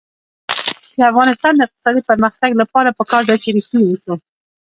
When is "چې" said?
3.43-3.49